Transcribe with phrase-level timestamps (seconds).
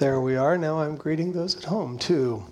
[0.00, 0.56] There we are.
[0.56, 2.42] Now I'm greeting those at home too.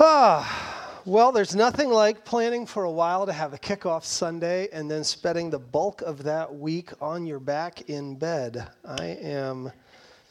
[0.00, 4.90] Ah, well, there's nothing like planning for a while to have a kickoff Sunday and
[4.90, 8.66] then spending the bulk of that week on your back in bed.
[8.86, 9.70] I am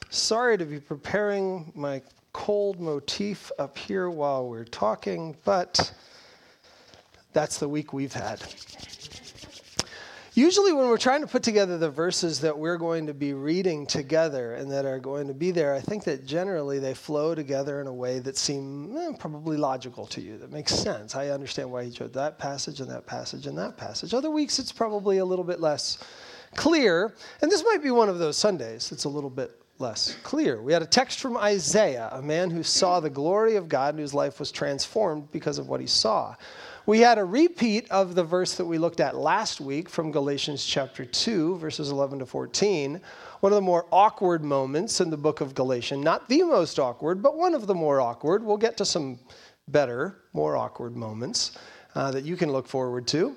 [0.09, 2.01] sorry to be preparing my
[2.33, 5.93] cold motif up here while we're talking, but
[7.33, 8.41] that's the week we've had.
[10.35, 13.85] Usually, when we're trying to put together the verses that we're going to be reading
[13.85, 17.79] together and that are going to be there, I think that generally they flow together
[17.79, 21.15] in a way that seem eh, probably logical to you, that makes sense.
[21.15, 24.13] I understand why he chose that passage and that passage and that passage.
[24.13, 25.99] Other weeks, it's probably a little bit less
[26.53, 28.91] clear, and this might be one of those Sundays.
[28.91, 30.61] It's a little bit less clear.
[30.61, 33.99] We had a text from Isaiah, a man who saw the glory of God and
[34.01, 36.35] whose life was transformed because of what he saw.
[36.87, 40.63] We had a repeat of the verse that we looked at last week from Galatians
[40.63, 43.01] chapter 2, verses 11 to 14.
[43.39, 46.03] One of the more awkward moments in the book of Galatians.
[46.03, 48.43] Not the most awkward, but one of the more awkward.
[48.43, 49.17] We'll get to some
[49.67, 51.57] better, more awkward moments
[51.95, 53.35] uh, that you can look forward to.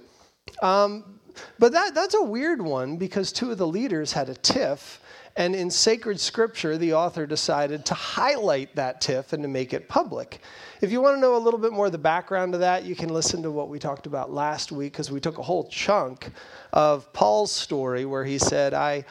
[0.60, 1.18] Um,
[1.58, 5.00] but that, that's a weird one because two of the leaders had a tiff
[5.39, 9.89] and in sacred scripture, the author decided to highlight that tiff and to make it
[9.89, 10.41] public.
[10.80, 12.97] If you want to know a little bit more of the background of that, you
[12.97, 16.33] can listen to what we talked about last week because we took a whole chunk
[16.72, 19.05] of Paul's story where he said, I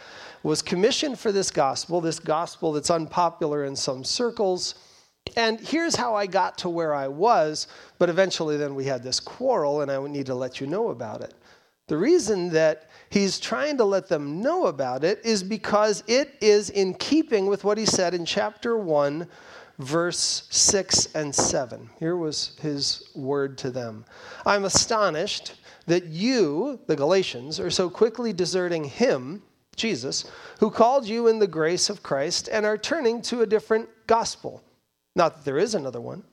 [0.44, 4.76] was commissioned for this gospel, this gospel that's unpopular in some circles.
[5.38, 7.68] And here's how I got to where I was,
[8.00, 11.22] but eventually then we had this quarrel, and I need to let you know about
[11.22, 11.34] it.
[11.88, 16.70] The reason that he's trying to let them know about it is because it is
[16.70, 19.28] in keeping with what he said in chapter 1,
[19.80, 21.90] verse 6 and 7.
[22.00, 24.06] Here was his word to them
[24.46, 29.42] I'm astonished that you, the Galatians, are so quickly deserting him,
[29.76, 33.88] Jesus, who called you in the grace of Christ, and are turning to a different
[34.06, 34.62] gospel.
[35.16, 36.24] Not that there is another one,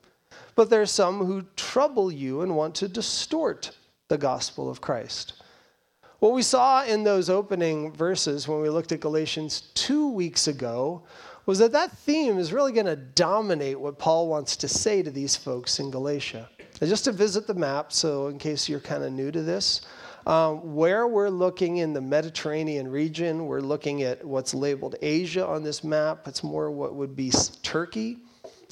[0.55, 3.71] but there are some who trouble you and want to distort
[4.09, 5.41] the gospel of Christ.
[6.19, 11.03] What we saw in those opening verses when we looked at Galatians two weeks ago
[11.45, 15.11] was that that theme is really going to dominate what Paul wants to say to
[15.11, 16.49] these folks in Galatia.
[16.79, 19.81] And just to visit the map, so in case you're kind of new to this,
[20.25, 25.63] um, where we're looking in the Mediterranean region, we're looking at what's labeled Asia on
[25.63, 26.27] this map.
[26.27, 27.31] It's more what would be
[27.61, 28.19] Turkey.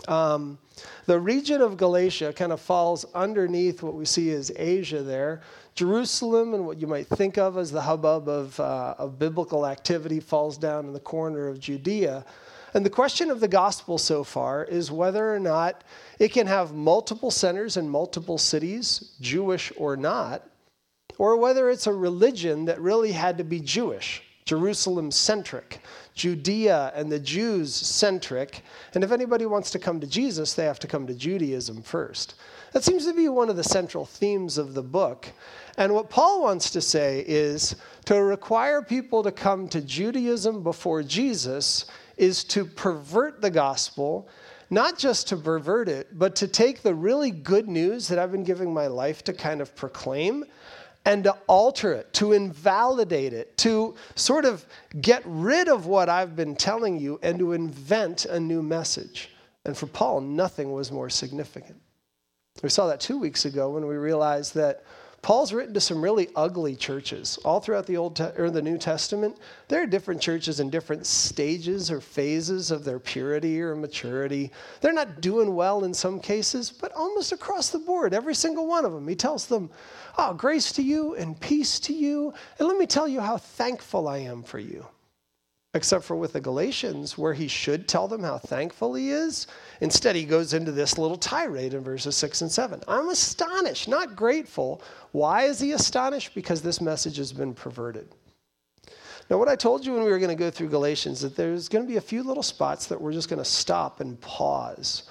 [0.07, 0.57] Um,
[1.05, 5.41] the region of Galatia kind of falls underneath what we see as Asia there.
[5.75, 10.19] Jerusalem and what you might think of as the hubbub of, uh, of biblical activity
[10.19, 12.25] falls down in the corner of Judea.
[12.73, 15.83] And the question of the gospel so far is whether or not
[16.19, 20.47] it can have multiple centers in multiple cities, Jewish or not,
[21.17, 25.79] or whether it's a religion that really had to be Jewish, Jerusalem centric,
[26.13, 28.63] Judea and the Jews centric.
[28.93, 32.35] And if anybody wants to come to Jesus, they have to come to Judaism first.
[32.71, 35.27] That seems to be one of the central themes of the book.
[35.77, 37.75] And what Paul wants to say is
[38.05, 41.85] to require people to come to Judaism before Jesus
[42.17, 44.27] is to pervert the gospel,
[44.69, 48.43] not just to pervert it, but to take the really good news that I've been
[48.43, 50.45] giving my life to kind of proclaim
[51.05, 54.65] and to alter it, to invalidate it, to sort of
[55.01, 59.29] get rid of what I've been telling you and to invent a new message.
[59.65, 61.79] And for Paul, nothing was more significant.
[62.61, 64.83] We saw that two weeks ago when we realized that
[65.23, 68.77] Paul's written to some really ugly churches all throughout the Old Te- or the New
[68.77, 69.37] Testament.
[69.69, 74.51] There are different churches in different stages or phases of their purity or maturity.
[74.81, 78.83] They're not doing well in some cases, but almost across the board, every single one
[78.83, 79.69] of them, he tells them,
[80.17, 84.07] "Oh, grace to you and peace to you, and let me tell you how thankful
[84.07, 84.87] I am for you."
[85.75, 89.47] except for with the Galatians, where he should tell them how thankful he is.
[89.81, 92.81] Instead, he goes into this little tirade in verses 6 and 7.
[92.87, 94.83] I'm astonished, not grateful.
[95.13, 96.35] Why is he astonished?
[96.35, 98.07] Because this message has been perverted.
[99.29, 101.67] Now, what I told you when we were going to go through Galatians, that there's
[101.67, 105.03] going to be a few little spots that we're just going to stop and pause.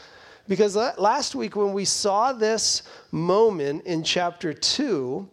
[0.49, 5.29] Because last week, when we saw this moment in chapter 2,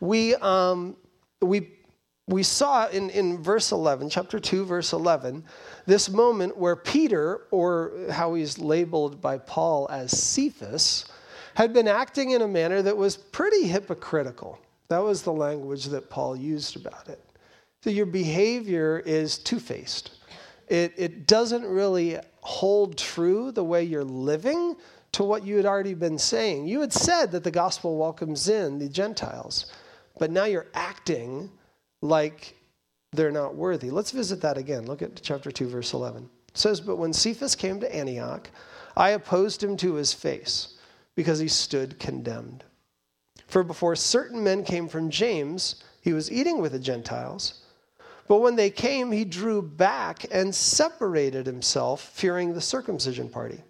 [0.00, 0.96] we, um,
[1.40, 1.74] we
[2.26, 5.44] we saw in, in verse 11, chapter 2, verse 11,
[5.84, 11.04] this moment where Peter, or how he's labeled by Paul as Cephas,
[11.54, 14.58] had been acting in a manner that was pretty hypocritical.
[14.88, 17.22] That was the language that Paul used about it.
[17.82, 20.12] So your behavior is two faced.
[20.68, 24.76] It, it doesn't really hold true the way you're living
[25.12, 26.66] to what you had already been saying.
[26.66, 29.72] You had said that the gospel welcomes in the Gentiles,
[30.18, 31.50] but now you're acting
[32.02, 32.56] like
[33.12, 33.90] they're not worthy.
[33.90, 34.86] Let's visit that again.
[34.86, 36.28] Look at chapter 2, verse 11.
[36.48, 38.50] It says, But when Cephas came to Antioch,
[38.96, 40.76] I opposed him to his face
[41.14, 42.64] because he stood condemned.
[43.46, 47.63] For before certain men came from James, he was eating with the Gentiles.
[48.26, 53.62] But when they came, he drew back and separated himself, fearing the circumcision party.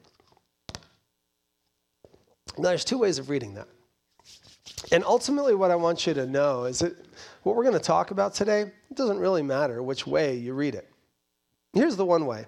[2.57, 3.67] Now, there's two ways of reading that.
[4.93, 6.95] And ultimately, what I want you to know is that
[7.43, 10.75] what we're going to talk about today, it doesn't really matter which way you read
[10.75, 10.89] it.
[11.73, 12.47] Here's the one way.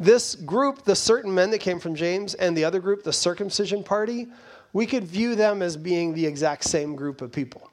[0.00, 3.84] This group, the certain men that came from James, and the other group, the circumcision
[3.84, 4.26] party,
[4.72, 7.70] we could view them as being the exact same group of people.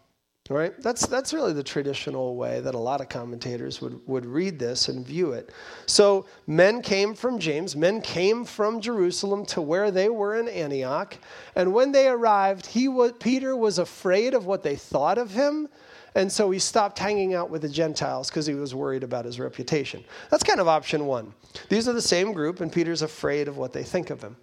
[0.51, 0.73] Right?
[0.81, 4.89] That's, that's really the traditional way that a lot of commentators would, would read this
[4.89, 5.49] and view it.
[5.85, 11.17] So, men came from James, men came from Jerusalem to where they were in Antioch.
[11.55, 15.69] And when they arrived, he was, Peter was afraid of what they thought of him.
[16.15, 19.39] And so he stopped hanging out with the Gentiles because he was worried about his
[19.39, 20.03] reputation.
[20.29, 21.33] That's kind of option one.
[21.69, 24.35] These are the same group, and Peter's afraid of what they think of him.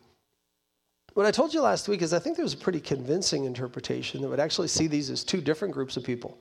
[1.14, 4.28] What I told you last week is I think there's a pretty convincing interpretation that
[4.28, 6.38] would actually see these as two different groups of people.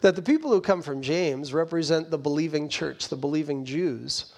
[0.00, 4.32] That the people who come from James represent the believing church, the believing Jews,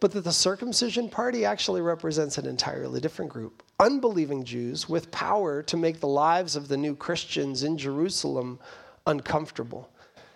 [0.00, 3.62] but that the circumcision party actually represents an entirely different group.
[3.78, 8.58] Unbelieving Jews with power to make the lives of the new Christians in Jerusalem
[9.06, 9.90] uncomfortable.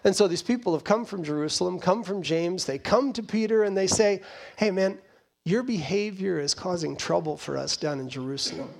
[0.04, 3.64] And so these people have come from Jerusalem, come from James, they come to Peter
[3.64, 4.20] and they say,
[4.56, 4.98] Hey, man,
[5.44, 8.70] your behavior is causing trouble for us down in Jerusalem.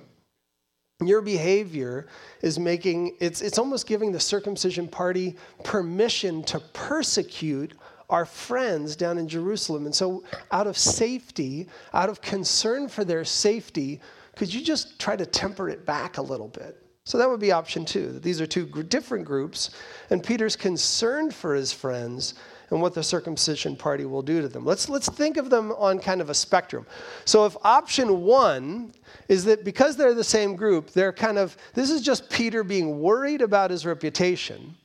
[1.03, 2.07] Your behavior
[2.41, 7.73] is making, it's, it's almost giving the circumcision party permission to persecute
[8.09, 9.85] our friends down in Jerusalem.
[9.85, 13.99] And so, out of safety, out of concern for their safety,
[14.35, 16.81] could you just try to temper it back a little bit?
[17.03, 18.19] So that would be option two.
[18.19, 19.71] These are two different groups,
[20.09, 22.35] and Peter's concerned for his friends
[22.71, 24.65] and what the circumcision party will do to them.
[24.65, 26.85] Let's, let's think of them on kind of a spectrum.
[27.25, 28.93] So, if option one
[29.27, 32.99] is that because they're the same group, they're kind of, this is just Peter being
[32.99, 34.75] worried about his reputation,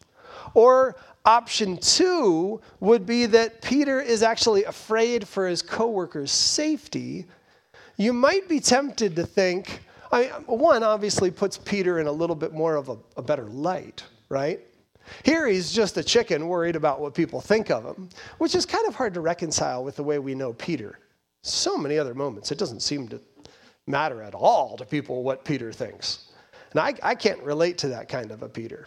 [0.55, 7.27] or option two would be that Peter is actually afraid for his coworkers' safety,
[7.97, 9.81] you might be tempted to think,
[10.13, 14.03] I one obviously puts Peter in a little bit more of a, a better light,
[14.29, 14.61] right?
[15.25, 18.09] Here he's just a chicken worried about what people think of him,
[18.39, 20.99] which is kind of hard to reconcile with the way we know Peter.
[21.43, 23.21] So many other moments, it doesn't seem to
[23.87, 26.31] matter at all to people what Peter thinks.
[26.73, 28.87] And I, I can't relate to that kind of a Peter.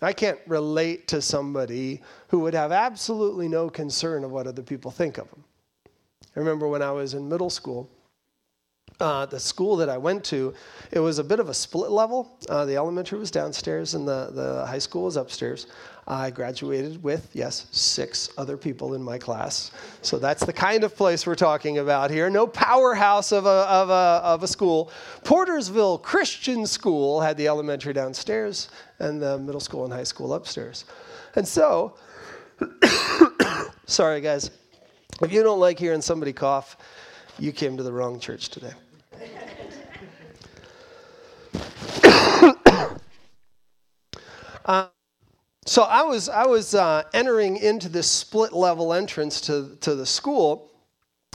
[0.00, 4.90] I can't relate to somebody who would have absolutely no concern of what other people
[4.90, 5.44] think of him.
[6.34, 7.90] I remember when I was in middle school,
[9.02, 10.54] uh, the school that I went to,
[10.92, 12.38] it was a bit of a split level.
[12.48, 15.66] Uh, the elementary was downstairs and the, the high school was upstairs.
[16.06, 19.72] I graduated with, yes, six other people in my class.
[20.02, 22.30] So that's the kind of place we're talking about here.
[22.30, 24.92] No powerhouse of a, of a, of a school.
[25.24, 28.68] Portersville Christian School had the elementary downstairs
[29.00, 30.84] and the middle school and high school upstairs.
[31.34, 31.94] And so,
[33.86, 34.50] sorry guys,
[35.20, 36.76] if you don't like hearing somebody cough,
[37.38, 38.72] you came to the wrong church today.
[44.64, 44.88] Uh,
[45.64, 50.06] so I was I was uh, entering into this split level entrance to to the
[50.06, 50.68] school.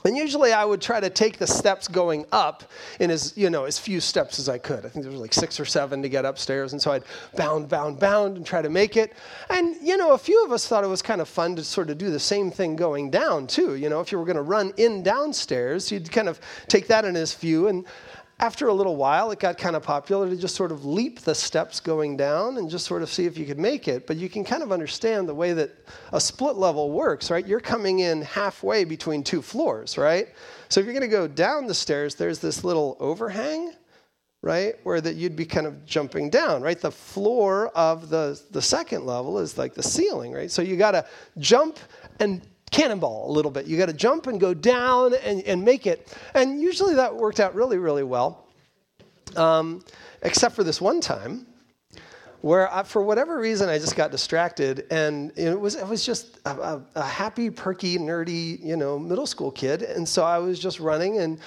[0.06, 2.64] And usually I would try to take the steps going up
[3.00, 4.86] in as, you know, as few steps as I could.
[4.86, 6.72] I think there was like six or seven to get upstairs.
[6.72, 7.04] And so I'd
[7.36, 9.14] bound, bound, bound and try to make it.
[9.50, 11.90] And, you know, a few of us thought it was kind of fun to sort
[11.90, 13.76] of do the same thing going down too.
[13.76, 17.04] You know, if you were going to run in downstairs, you'd kind of take that
[17.04, 17.68] in as few.
[17.68, 17.84] And
[18.40, 21.34] after a little while, it got kind of popular to just sort of leap the
[21.34, 24.06] steps going down and just sort of see if you could make it.
[24.06, 25.72] But you can kind of understand the way that
[26.14, 27.46] a split level works, right?
[27.46, 30.28] You're coming in halfway between two floors, right?
[30.70, 33.74] So if you're going to go down the stairs, there's this little overhang,
[34.44, 34.76] right?
[34.84, 36.80] Where that you'd be kind of jumping down, right?
[36.80, 40.52] The floor of the, the second level is like the ceiling, right?
[40.52, 41.08] So you got to
[41.40, 41.80] jump
[42.20, 43.66] and cannonball a little bit.
[43.66, 46.16] You got to jump and go down and, and make it.
[46.34, 48.46] And usually that worked out really, really well,
[49.36, 49.84] um,
[50.22, 51.48] except for this one time
[52.42, 56.40] where I, for whatever reason I just got distracted, and it was it was just
[56.46, 60.60] a, a, a, happy, perky, nerdy, you know, middle school kid, and so I was
[60.60, 61.40] just running and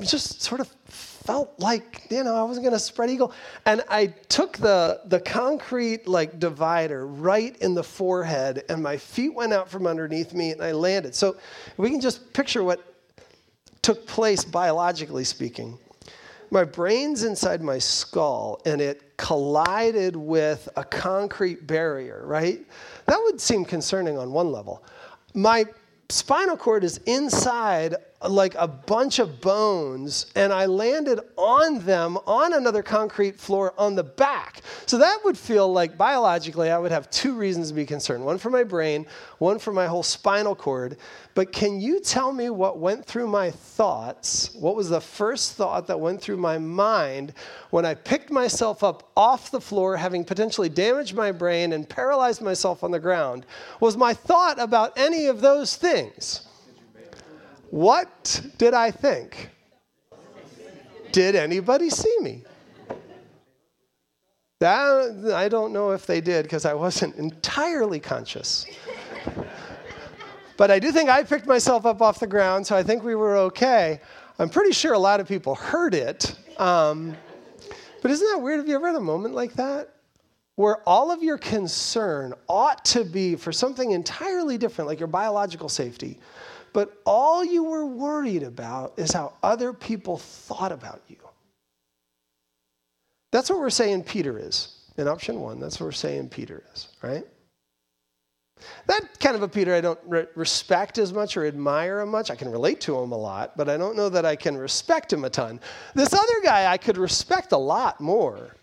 [0.00, 3.32] just sort of felt like you know I wasn't going to spread eagle,
[3.66, 9.34] and I took the the concrete like divider right in the forehead, and my feet
[9.34, 11.14] went out from underneath me, and I landed.
[11.14, 11.36] So
[11.76, 12.82] we can just picture what
[13.82, 15.78] took place biologically speaking.
[16.50, 22.64] My brain's inside my skull, and it collided with a concrete barrier, right?
[23.06, 24.82] that would seem concerning on one level.
[25.34, 25.66] My
[26.08, 32.54] spinal cord is inside like a bunch of bones and I landed on them on
[32.54, 34.62] another concrete floor on the back.
[34.86, 38.38] So that would feel like biologically I would have two reasons to be concerned one
[38.38, 39.06] for my brain,
[39.38, 40.96] one for my whole spinal cord.
[41.34, 44.54] But can you tell me what went through my thoughts?
[44.54, 47.34] What was the first thought that went through my mind
[47.70, 52.40] when I picked myself up off the floor, having potentially damaged my brain and paralyzed
[52.40, 53.46] myself on the ground?
[53.80, 56.46] Was my thought about any of those things?
[57.74, 59.50] What did I think?
[61.10, 62.44] Did anybody see me?
[64.60, 68.64] That, I don't know if they did because I wasn't entirely conscious.
[70.56, 73.16] but I do think I picked myself up off the ground, so I think we
[73.16, 74.00] were okay.
[74.38, 76.32] I'm pretty sure a lot of people heard it.
[76.60, 77.16] Um,
[78.02, 78.58] but isn't that weird?
[78.60, 79.88] Have you ever had a moment like that?
[80.54, 85.68] Where all of your concern ought to be for something entirely different, like your biological
[85.68, 86.20] safety,
[86.74, 91.16] but all you were worried about is how other people thought about you.
[93.30, 94.76] That's what we're saying Peter is.
[94.98, 97.24] In option one, that's what we're saying Peter is, right?
[98.86, 102.30] That kind of a Peter I don't re- respect as much or admire as much.
[102.30, 105.12] I can relate to him a lot, but I don't know that I can respect
[105.12, 105.60] him a ton.
[105.94, 108.56] This other guy I could respect a lot more.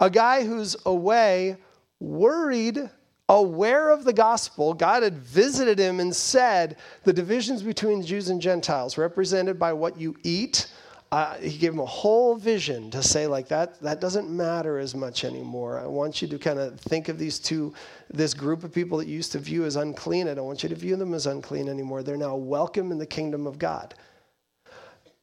[0.00, 1.58] A guy who's away,
[2.00, 2.90] worried
[3.30, 8.42] aware of the gospel, God had visited him and said the divisions between Jews and
[8.42, 10.66] Gentiles, represented by what you eat,
[11.12, 14.94] uh, he gave him a whole vision to say like that that doesn't matter as
[14.94, 15.78] much anymore.
[15.78, 17.74] I want you to kind of think of these two
[18.12, 20.28] this group of people that you used to view as unclean.
[20.28, 22.04] I don't want you to view them as unclean anymore.
[22.04, 23.94] They're now welcome in the kingdom of god.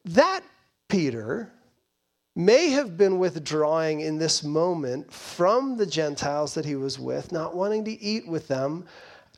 [0.04, 0.42] That
[0.90, 1.52] peter
[2.38, 7.56] may have been withdrawing in this moment from the Gentiles that he was with, not
[7.56, 8.86] wanting to eat with them,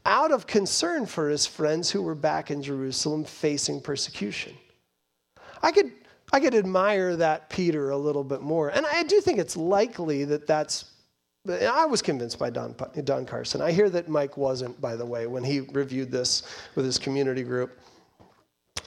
[0.05, 4.53] out of concern for his friends who were back in Jerusalem facing persecution.
[5.61, 5.93] I could,
[6.33, 8.67] I could admire that Peter a little bit more.
[8.67, 10.91] And I do think it's likely that that's.
[11.47, 12.75] I was convinced by Don,
[13.05, 13.61] Don Carson.
[13.61, 16.43] I hear that Mike wasn't, by the way, when he reviewed this
[16.75, 17.79] with his community group.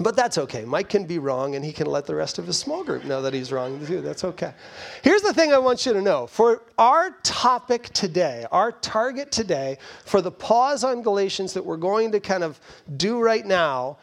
[0.01, 0.65] But that's okay.
[0.65, 3.23] Mike can be wrong and he can let the rest of his small group know
[3.23, 4.01] that he's wrong too.
[4.01, 4.55] That's okay.
[5.03, 6.27] Here's the thing I want you to know.
[6.27, 12.13] For our topic today, our target today, for the pause on Galatians that we're going
[12.13, 12.61] to kind of
[12.97, 13.99] do right now,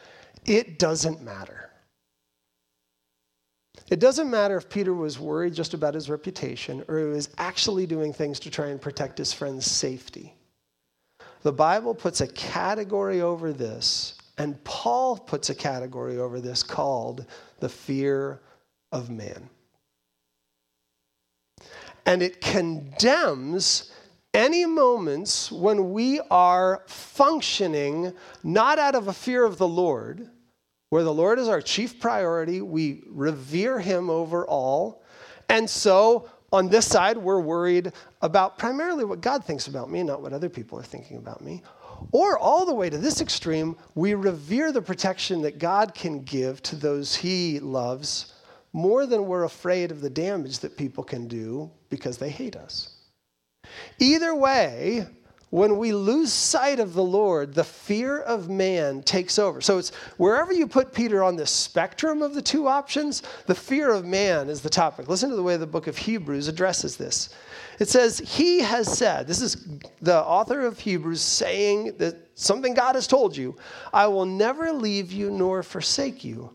[0.46, 1.70] it doesn't matter.
[3.90, 7.86] It doesn't matter if Peter was worried just about his reputation or he was actually
[7.86, 10.34] doing things to try and protect his friend's safety.
[11.42, 17.26] The Bible puts a category over this and Paul puts a category over this called
[17.58, 18.40] the fear
[18.90, 19.50] of man.
[22.06, 23.92] And it condemns
[24.32, 30.26] any moments when we are functioning not out of a fear of the Lord,
[30.88, 35.02] where the Lord is our chief priority, we revere him over all.
[35.50, 37.92] And so on this side, we're worried
[38.22, 41.62] about primarily what God thinks about me, not what other people are thinking about me.
[42.12, 46.62] Or all the way to this extreme, we revere the protection that God can give
[46.64, 48.34] to those he loves
[48.72, 52.94] more than we're afraid of the damage that people can do because they hate us.
[53.98, 55.06] Either way,
[55.50, 59.60] when we lose sight of the Lord, the fear of man takes over.
[59.60, 63.90] So it's wherever you put Peter on the spectrum of the two options, the fear
[63.90, 65.08] of man is the topic.
[65.08, 67.30] Listen to the way the book of Hebrews addresses this.
[67.80, 69.66] It says, He has said, this is
[70.00, 73.56] the author of Hebrews saying that something God has told you,
[73.92, 76.52] I will never leave you nor forsake you.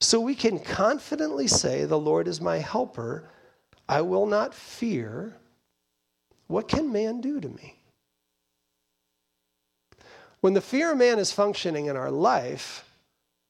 [0.00, 3.28] So we can confidently say, The Lord is my helper.
[3.86, 5.36] I will not fear.
[6.46, 7.80] What can man do to me?
[10.44, 12.84] When the fear of man is functioning in our life,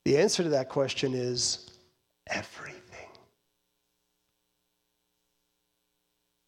[0.05, 1.69] the answer to that question is
[2.29, 3.09] everything.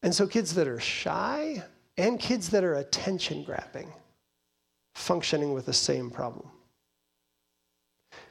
[0.04, 1.64] And so, kids that are shy
[1.98, 3.92] and kids that are attention grabbing,
[4.94, 6.48] functioning with the same problem.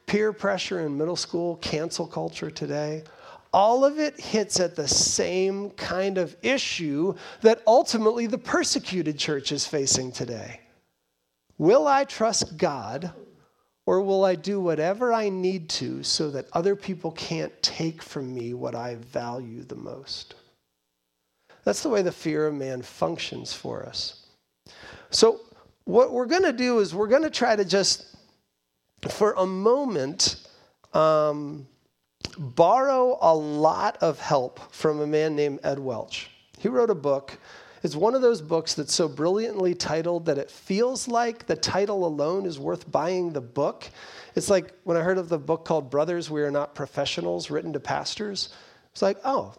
[0.06, 3.04] Peer pressure in middle school, cancel culture today,
[3.52, 9.52] all of it hits at the same kind of issue that ultimately the persecuted church
[9.52, 10.62] is facing today.
[11.58, 13.14] Will I trust God
[13.86, 18.34] or will I do whatever I need to so that other people can't take from
[18.34, 20.36] me what I value the most?
[21.64, 24.26] That's the way the fear of man functions for us.
[25.10, 25.42] So,
[25.86, 28.16] what we're going to do is we're going to try to just,
[29.10, 30.48] for a moment,
[30.94, 31.68] um,
[32.38, 36.30] borrow a lot of help from a man named Ed Welch.
[36.58, 37.38] He wrote a book
[37.86, 42.08] It's one of those books that's so brilliantly titled that it feels like the title
[42.08, 43.88] alone is worth buying the book.
[44.34, 47.74] It's like when I heard of the book called Brothers, We Are Not Professionals, written
[47.74, 48.50] to pastors.
[48.92, 49.54] It's like, oh,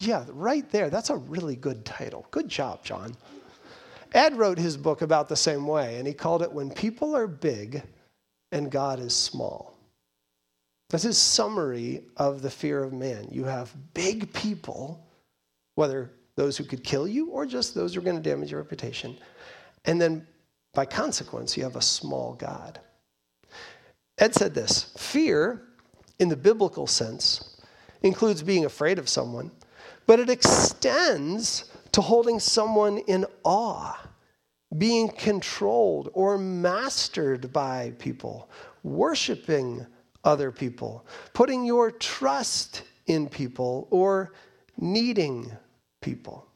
[0.00, 0.90] yeah, right there.
[0.90, 2.26] That's a really good title.
[2.32, 3.16] Good job, John.
[4.14, 7.28] Ed wrote his book about the same way, and he called it When People Are
[7.28, 7.84] Big
[8.50, 9.78] and God is Small.
[10.88, 13.28] That's his summary of the fear of man.
[13.30, 15.06] You have big people,
[15.76, 16.10] whether
[16.40, 19.14] those who could kill you or just those who are going to damage your reputation.
[19.84, 20.26] And then
[20.72, 22.80] by consequence, you have a small God.
[24.16, 25.62] Ed said this fear,
[26.18, 27.60] in the biblical sense,
[28.02, 29.50] includes being afraid of someone,
[30.06, 33.98] but it extends to holding someone in awe,
[34.78, 38.48] being controlled or mastered by people,
[38.82, 39.86] worshiping
[40.24, 41.04] other people,
[41.34, 44.32] putting your trust in people, or
[44.78, 45.52] needing
[46.00, 46.46] people.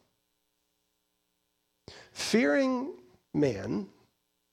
[2.13, 2.93] Fearing
[3.33, 3.89] man,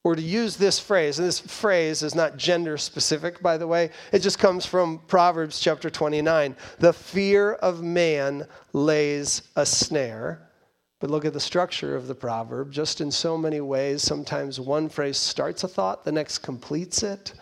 [0.03, 3.91] or to use this phrase, and this phrase is not gender specific, by the way,
[4.12, 6.55] it just comes from Proverbs chapter 29.
[6.79, 10.48] The fear of man lays a snare.
[11.00, 12.71] But look at the structure of the proverb.
[12.71, 17.33] Just in so many ways, sometimes one phrase starts a thought, the next completes it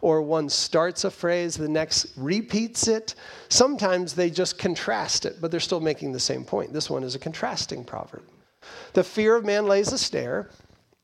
[0.00, 3.14] or one starts a phrase, the next repeats it.
[3.48, 6.72] Sometimes they just contrast it, but they're still making the same point.
[6.72, 8.22] This one is a contrasting proverb.
[8.92, 10.50] The fear of man lays a snare,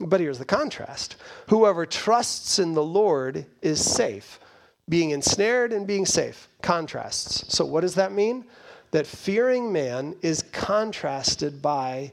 [0.00, 1.16] but here's the contrast
[1.48, 4.40] whoever trusts in the Lord is safe.
[4.88, 7.44] Being ensnared and being safe, contrasts.
[7.48, 8.44] So, what does that mean?
[8.90, 12.12] That fearing man is contrasted by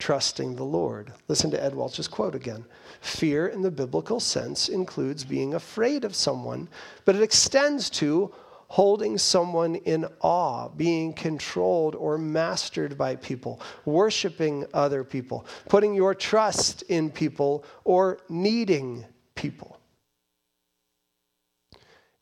[0.00, 1.12] trusting the Lord.
[1.28, 2.64] Listen to Ed Welch's quote again.
[3.00, 6.68] Fear in the biblical sense includes being afraid of someone,
[7.04, 8.34] but it extends to
[8.68, 16.14] holding someone in awe, being controlled or mastered by people, worshiping other people, putting your
[16.14, 19.04] trust in people, or needing
[19.34, 19.76] people.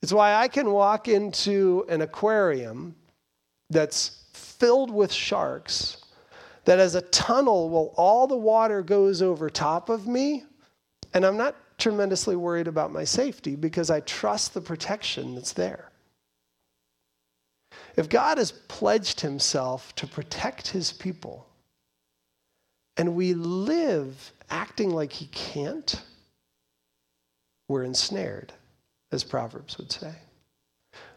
[0.00, 2.94] It's why I can walk into an aquarium
[3.68, 5.98] that's filled with sharks,
[6.68, 10.44] that as a tunnel, well, all the water goes over top of me
[11.14, 15.90] and I'm not tremendously worried about my safety because I trust the protection that's there.
[17.96, 21.46] If God has pledged himself to protect his people,
[22.98, 26.02] and we live acting like he can't,
[27.66, 28.52] we're ensnared,
[29.10, 30.12] as Proverbs would say.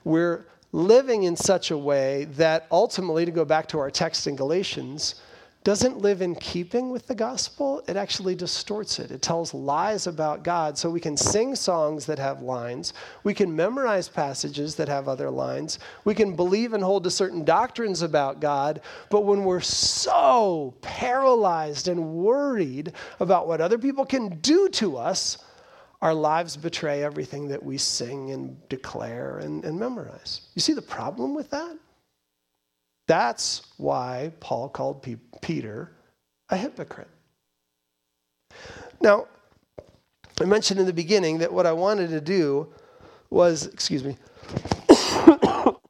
[0.06, 4.38] We're living in such a way that ultimately, to go back to our text in
[4.38, 5.16] Galatians,
[5.64, 9.12] doesn't live in keeping with the gospel, it actually distorts it.
[9.12, 10.76] It tells lies about God.
[10.78, 12.94] So we can sing songs that have lines,
[13.24, 17.46] we can memorize passages that have other lines, we can believe and hold to certain
[17.46, 24.40] doctrines about God, but when we're so paralyzed and worried about what other people can
[24.40, 25.38] do to us,
[26.02, 30.42] our lives betray everything that we sing and declare and, and memorize.
[30.56, 31.78] You see the problem with that?
[33.12, 35.06] That's why Paul called
[35.42, 35.92] Peter
[36.48, 37.10] a hypocrite.
[39.02, 39.28] Now,
[40.40, 42.74] I mentioned in the beginning that what I wanted to do
[43.30, 44.16] was, excuse me,
[44.88, 45.82] what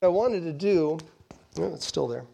[0.00, 1.00] I wanted to do,
[1.58, 2.24] oh, it's still there,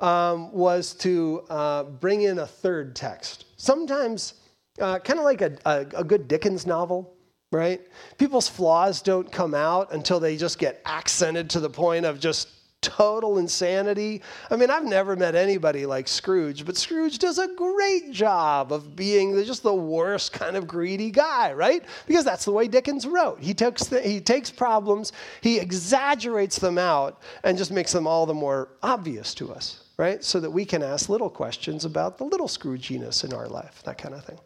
[0.00, 3.44] um, was to uh, bring in a third text.
[3.58, 4.34] Sometimes,
[4.80, 7.13] uh, kind of like a, a, a good Dickens novel,
[7.54, 7.80] right?
[8.18, 12.48] People's flaws don't come out until they just get accented to the point of just
[12.80, 14.20] total insanity.
[14.50, 18.94] I mean, I've never met anybody like Scrooge, but Scrooge does a great job of
[18.94, 21.82] being just the worst kind of greedy guy, right?
[22.06, 23.40] Because that's the way Dickens wrote.
[23.40, 28.26] He takes, the, he takes problems, he exaggerates them out, and just makes them all
[28.26, 30.22] the more obvious to us, right?
[30.22, 33.96] So that we can ask little questions about the little Scrooginess in our life, that
[33.96, 34.38] kind of thing.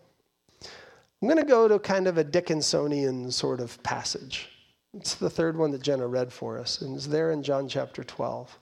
[1.21, 4.49] I'm going to go to kind of a Dickinsonian sort of passage.
[4.95, 8.05] It's the third one that Jenna read for us, and it's there in John chapter
[8.05, 8.57] 12.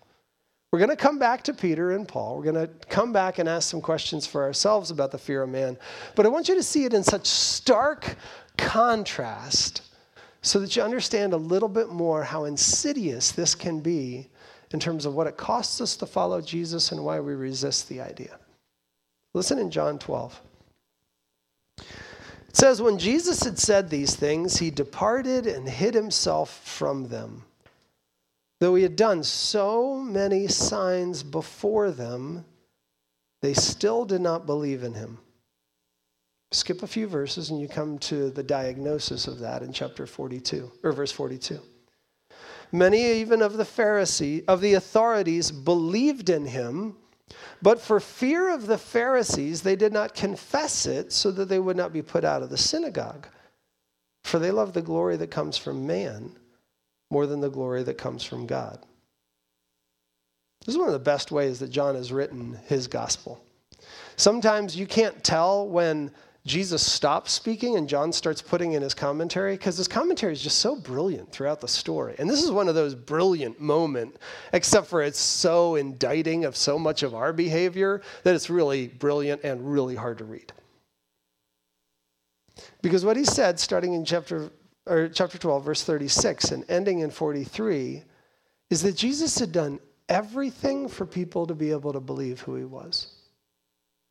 [0.73, 2.37] We're going to come back to Peter and Paul.
[2.37, 5.51] We're going to come back and ask some questions for ourselves about the fear of
[5.51, 5.79] man.
[6.15, 8.17] But I want you to see it in such stark
[8.57, 9.83] contrast
[10.43, 14.29] so that you understand a little bit more how insidious this can be
[14.73, 18.01] in terms of what it costs us to follow Jesus and why we resist the
[18.01, 18.39] idea.
[19.35, 20.41] Listen in John 12.
[22.57, 27.45] It says, When Jesus had said these things, he departed and hid himself from them.
[28.61, 32.47] Though he had done so many signs before them,
[33.43, 35.19] they still did not believe in him.
[36.51, 40.73] Skip a few verses and you come to the diagnosis of that in chapter 42
[40.83, 41.61] or verse 42.
[42.73, 46.97] Many even of the Pharisee of the authorities believed in him
[47.63, 51.77] But for fear of the Pharisees, they did not confess it so that they would
[51.77, 53.27] not be put out of the synagogue.
[54.25, 56.37] For they love the glory that comes from man
[57.11, 58.85] more than the glory that comes from God.
[60.65, 63.41] This is one of the best ways that John has written his gospel.
[64.17, 66.11] Sometimes you can't tell when
[66.47, 70.59] Jesus stops speaking and John starts putting in his commentary because his commentary is just
[70.59, 72.15] so brilliant throughout the story.
[72.21, 74.19] And this is one of those brilliant moments,
[74.53, 79.43] except for it's so indicting of so much of our behavior that it's really brilliant
[79.43, 80.53] and really hard to read.
[82.81, 84.51] Because what he said, starting in chapter,
[84.87, 88.05] or chapter 12, verse 36, and ending in 43,
[88.71, 92.65] is that Jesus had done everything for people to be able to believe who he
[92.65, 93.16] was.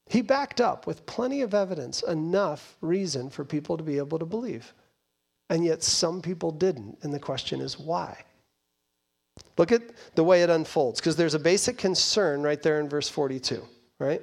[0.07, 4.25] He backed up with plenty of evidence, enough reason for people to be able to
[4.25, 4.73] believe.
[5.49, 6.99] And yet some people didn't.
[7.01, 8.23] And the question is why?
[9.57, 9.81] Look at
[10.15, 13.61] the way it unfolds, because there's a basic concern right there in verse 42,
[13.99, 14.21] right?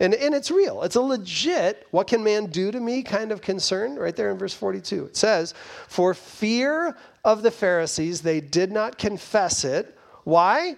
[0.00, 0.82] And, and it's real.
[0.82, 4.38] It's a legit, what can man do to me kind of concern right there in
[4.38, 5.06] verse 42.
[5.06, 5.54] It says,
[5.88, 9.96] For fear of the Pharisees, they did not confess it.
[10.24, 10.76] Why?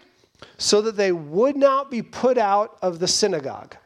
[0.58, 3.76] So that they would not be put out of the synagogue.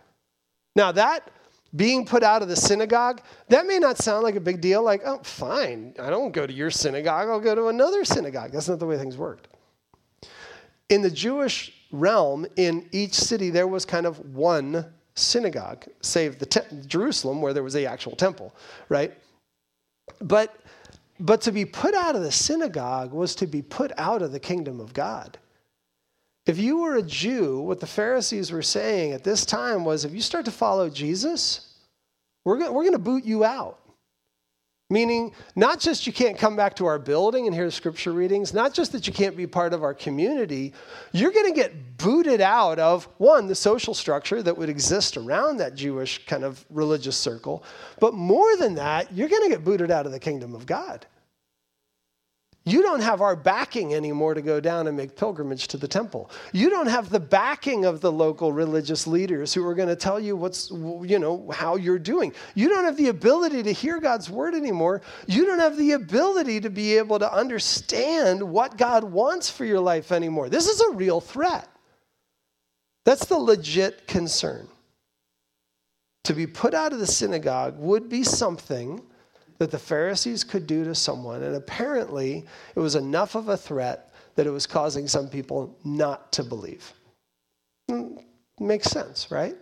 [0.77, 1.31] Now, that
[1.75, 4.83] being put out of the synagogue, that may not sound like a big deal.
[4.83, 8.53] Like, oh, fine, I don't go to your synagogue, I'll go to another synagogue.
[8.53, 9.49] That's not the way things worked.
[10.89, 16.47] In the Jewish realm, in each city, there was kind of one synagogue, save the
[16.47, 18.55] te- Jerusalem, where there was a actual temple,
[18.89, 19.13] right?
[20.21, 20.57] But,
[21.21, 24.41] but to be put out of the synagogue was to be put out of the
[24.41, 25.39] kingdom of God.
[26.51, 30.13] If you were a Jew, what the Pharisees were saying at this time was if
[30.13, 31.77] you start to follow Jesus,
[32.45, 33.79] we're going we're to boot you out.
[34.93, 38.75] Meaning, not just you can't come back to our building and hear scripture readings, not
[38.75, 40.73] just that you can't be part of our community,
[41.13, 45.59] you're going to get booted out of one, the social structure that would exist around
[45.59, 47.63] that Jewish kind of religious circle.
[48.01, 51.07] But more than that, you're going to get booted out of the kingdom of God.
[52.71, 56.31] You don't have our backing anymore to go down and make pilgrimage to the temple.
[56.53, 60.21] You don't have the backing of the local religious leaders who are going to tell
[60.21, 62.33] you what's, you know, how you're doing.
[62.55, 65.03] You don't have the ability to hear God's word anymore.
[65.27, 69.81] You don't have the ability to be able to understand what God wants for your
[69.81, 70.49] life anymore.
[70.49, 71.69] This is a real threat.
[73.05, 74.69] That's the legit concern.
[76.25, 79.03] To be put out of the synagogue would be something
[79.61, 81.43] that the Pharisees could do to someone.
[81.43, 86.33] And apparently, it was enough of a threat that it was causing some people not
[86.33, 86.93] to believe.
[87.89, 88.17] Hmm,
[88.59, 89.55] makes sense, right?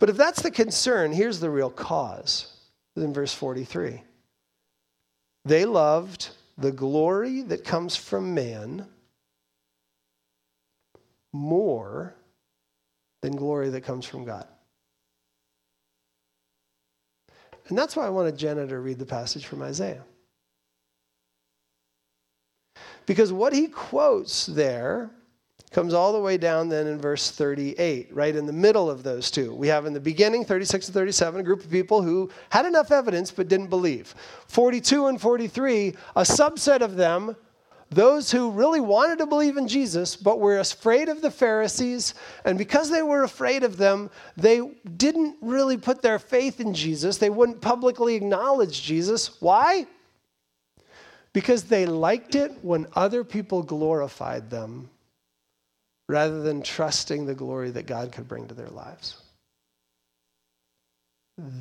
[0.00, 2.52] But if that's the concern, here's the real cause
[2.96, 4.02] in verse 43.
[5.44, 8.88] They loved the glory that comes from man
[11.32, 12.16] more
[13.22, 14.48] than glory that comes from God.
[17.68, 20.04] And that's why I wanted Jenna to read the passage from Isaiah.
[23.06, 25.10] Because what he quotes there
[25.70, 29.30] comes all the way down then in verse 38, right in the middle of those
[29.30, 29.54] two.
[29.54, 32.90] We have in the beginning, 36 and 37, a group of people who had enough
[32.90, 34.14] evidence but didn't believe.
[34.48, 37.34] 42 and 43, a subset of them
[37.92, 42.56] those who really wanted to believe in Jesus but were afraid of the Pharisees, and
[42.56, 44.60] because they were afraid of them, they
[44.96, 47.18] didn't really put their faith in Jesus.
[47.18, 49.40] They wouldn't publicly acknowledge Jesus.
[49.40, 49.86] Why?
[51.32, 54.90] Because they liked it when other people glorified them
[56.08, 59.16] rather than trusting the glory that God could bring to their lives.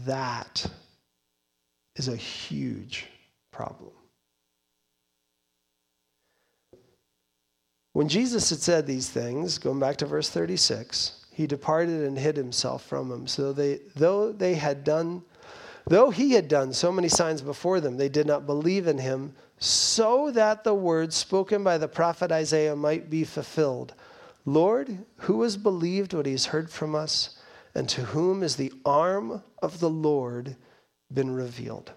[0.06, 0.66] That
[1.96, 3.08] is a huge
[3.52, 3.92] problem.
[7.94, 12.38] When Jesus had said these things, going back to verse 36, he departed and hid
[12.38, 13.28] himself from them.
[13.28, 15.24] So they, though they had done,
[15.88, 19.34] though he had done so many signs before them, they did not believe in him,
[19.58, 23.94] so that the words spoken by the prophet Isaiah might be fulfilled.
[24.46, 27.38] Lord, who has believed what he's heard from us,
[27.76, 30.56] and to whom is the arm of the Lord
[31.14, 31.92] been revealed?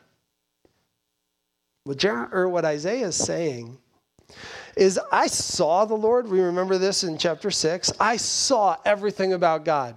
[1.85, 3.79] What, Jer- or what Isaiah is saying
[4.77, 6.29] is I saw the Lord.
[6.29, 7.93] We remember this in chapter 6.
[8.01, 9.95] I saw everything about God.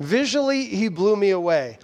[0.00, 1.78] Visually, he blew me away.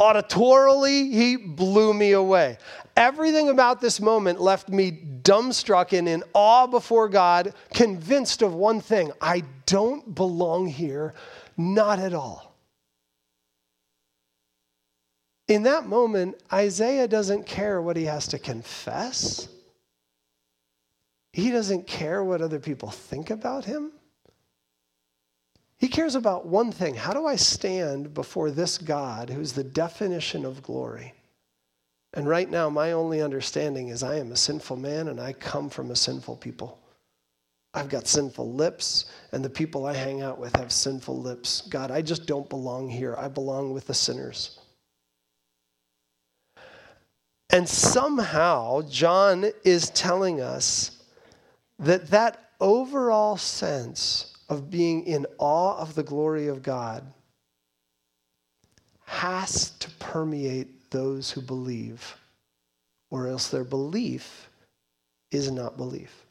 [0.00, 2.56] Auditorily, he blew me away.
[2.96, 4.90] Everything about this moment left me
[5.22, 11.14] dumbstruck and in awe before God, convinced of one thing I don't belong here,
[11.56, 12.56] not at all.
[15.48, 19.48] In that moment, Isaiah doesn't care what he has to confess.
[21.32, 23.92] He doesn't care what other people think about him.
[25.78, 30.44] He cares about one thing how do I stand before this God who's the definition
[30.44, 31.14] of glory?
[32.12, 35.70] And right now, my only understanding is I am a sinful man and I come
[35.70, 36.80] from a sinful people.
[37.72, 41.60] I've got sinful lips, and the people I hang out with have sinful lips.
[41.68, 43.14] God, I just don't belong here.
[43.16, 44.58] I belong with the sinners.
[47.50, 50.99] And somehow, John is telling us
[51.80, 57.04] that that overall sense of being in awe of the glory of God
[59.06, 62.16] has to permeate those who believe,
[63.10, 64.50] or else their belief
[65.30, 66.26] is not belief.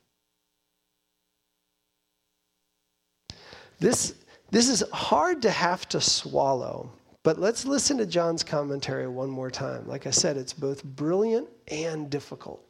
[3.80, 4.14] This,
[4.52, 6.92] this is hard to have to swallow,
[7.24, 9.88] but let's listen to John's commentary one more time.
[9.88, 12.64] Like I said, it's both brilliant and difficult.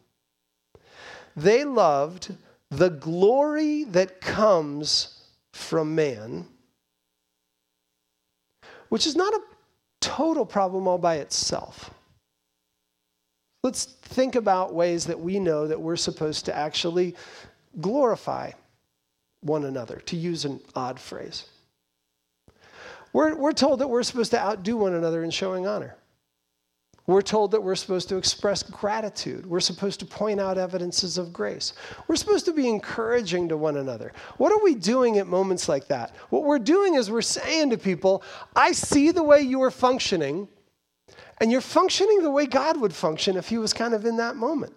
[1.36, 2.36] They loved
[2.72, 6.46] the glory that comes from man,
[8.90, 9.42] which is not a
[10.02, 11.92] total problem all by itself.
[13.64, 17.16] Let's think about ways that we know that we're supposed to actually
[17.82, 18.52] glorify
[19.42, 21.46] one another, to use an odd phrase.
[23.14, 25.96] We're, we're told that we're supposed to outdo one another in showing honor.
[27.10, 29.44] We're told that we're supposed to express gratitude.
[29.44, 31.74] We're supposed to point out evidences of grace.
[32.08, 34.14] We're supposed to be encouraging to one another.
[34.38, 36.16] What are we doing at moments like that?
[36.30, 38.22] What we're doing is we're saying to people,
[38.56, 40.48] I see the way you are functioning,
[41.42, 44.36] and you're functioning the way God would function if he was kind of in that
[44.36, 44.74] moment.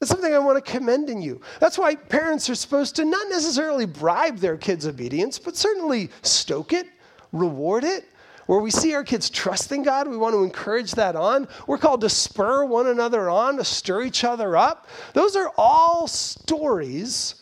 [0.00, 1.40] That's something I want to commend in you.
[1.60, 6.72] That's why parents are supposed to not necessarily bribe their kids' obedience, but certainly stoke
[6.72, 6.88] it,
[7.30, 8.04] reward it,
[8.48, 11.46] where we see our kids trusting God, we want to encourage that on.
[11.66, 14.88] We're called to spur one another on, to stir each other up.
[15.12, 17.34] Those are all stories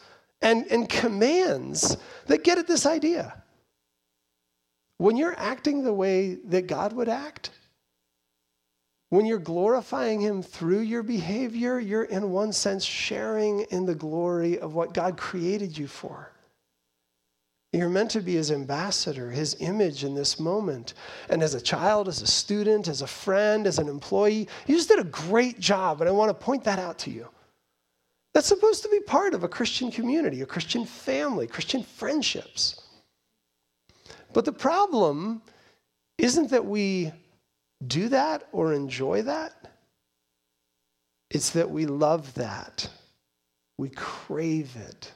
[0.43, 3.41] and, and commands that get at this idea.
[4.99, 7.51] When you're acting the way that God would act,
[9.11, 14.59] when you're glorifying Him through your behavior, you're in one sense sharing in the glory
[14.59, 16.33] of what God created you for.
[17.73, 20.95] You're meant to be his ambassador, his image in this moment.
[21.29, 24.89] And as a child, as a student, as a friend, as an employee, you just
[24.89, 27.29] did a great job, and I want to point that out to you.
[28.33, 32.83] That's supposed to be part of a Christian community, a Christian family, Christian friendships.
[34.33, 35.43] But the problem
[36.19, 37.13] isn't that we
[37.87, 39.53] do that or enjoy that,
[41.31, 42.89] it's that we love that,
[43.77, 45.13] we crave it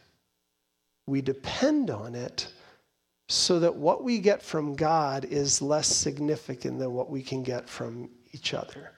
[1.10, 2.46] we depend on it
[3.28, 7.68] so that what we get from God is less significant than what we can get
[7.68, 8.92] from each other.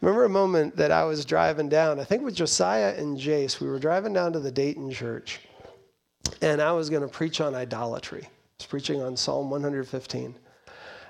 [0.00, 3.68] Remember a moment that I was driving down, I think with Josiah and Jace, we
[3.68, 5.40] were driving down to the Dayton church,
[6.40, 8.22] and I was going to preach on idolatry.
[8.24, 10.34] I was preaching on Psalm 115.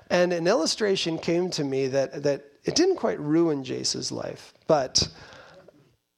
[0.09, 5.07] And an illustration came to me that, that it didn't quite ruin Jace's life, but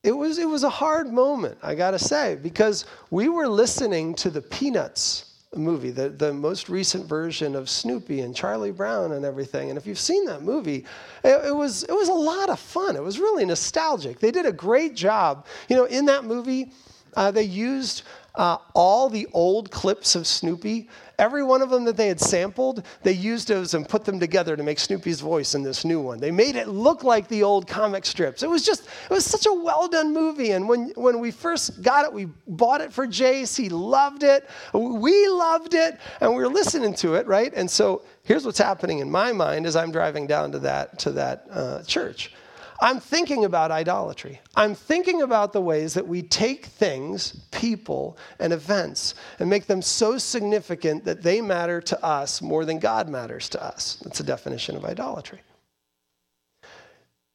[0.04, 4.30] it was, it was a hard moment, I gotta say, because we were listening to
[4.30, 9.70] the Peanuts movie, the, the most recent version of Snoopy and Charlie Brown and everything.
[9.70, 10.86] And if you've seen that movie,
[11.24, 12.96] it, it, was, it was a lot of fun.
[12.96, 14.20] It was really nostalgic.
[14.20, 15.46] They did a great job.
[15.70, 16.72] You know, in that movie,
[17.16, 18.04] uh, they used
[18.36, 20.90] uh, all the old clips of Snoopy
[21.22, 24.58] Every one of them that they had sampled, they used those and put them together
[24.58, 26.20] to make Snoopy's voice in this new one.
[26.20, 28.42] They made it look like the old comic strips.
[28.42, 30.52] It was just, it was such a well done movie.
[30.54, 33.56] And when, when we first got it, we bought it for Jace.
[33.56, 34.50] He loved it.
[34.74, 36.00] We loved it.
[36.22, 37.54] And we were listening to it, right?
[37.56, 41.12] And so here's what's happening in my mind as I'm driving down to that, to
[41.12, 42.34] that uh, church.
[42.84, 44.42] I'm thinking about idolatry.
[44.56, 49.84] I'm thinking about the ways that we take things, people, and events and make them
[49.84, 54.00] so significant that they matter to us more than God matters to us.
[54.04, 55.42] That's a definition of idolatry.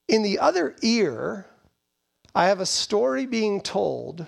[0.08, 1.46] In the other ear,
[2.34, 4.26] I have a story being told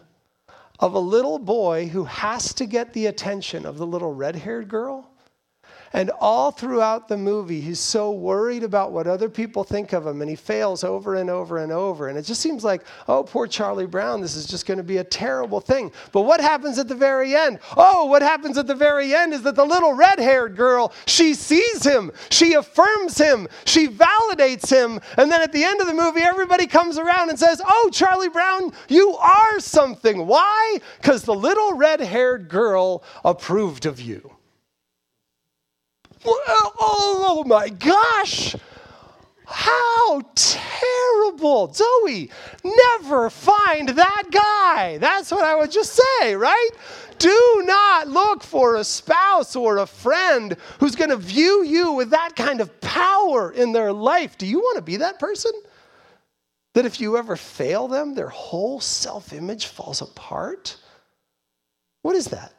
[0.78, 4.68] of a little boy who has to get the attention of the little red haired
[4.68, 5.07] girl
[5.92, 10.20] and all throughout the movie, he's so worried about what other people think of him,
[10.20, 12.08] and he fails over and over and over.
[12.08, 14.98] And it just seems like, oh, poor Charlie Brown, this is just going to be
[14.98, 15.92] a terrible thing.
[16.12, 17.58] But what happens at the very end?
[17.76, 21.34] Oh, what happens at the very end is that the little red haired girl, she
[21.34, 25.00] sees him, she affirms him, she validates him.
[25.16, 28.28] And then at the end of the movie, everybody comes around and says, oh, Charlie
[28.28, 30.26] Brown, you are something.
[30.26, 30.78] Why?
[31.00, 34.37] Because the little red haired girl approved of you.
[36.24, 38.56] Oh, my gosh!
[39.46, 41.72] How terrible!
[41.72, 42.30] Zoe,
[42.64, 44.98] never find that guy.
[44.98, 46.70] That's what I would just say, right?
[47.18, 52.10] Do not look for a spouse or a friend who's going to view you with
[52.10, 54.36] that kind of power in their life.
[54.38, 55.52] Do you want to be that person?
[56.74, 60.76] That if you ever fail them, their whole self image falls apart?
[62.02, 62.52] What is that?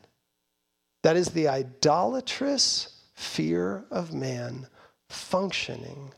[1.03, 4.65] That is the idolatrous fear of man
[5.09, 6.09] functioning